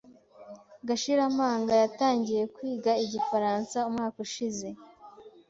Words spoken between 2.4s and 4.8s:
kwiga igifaransa umwaka ushize.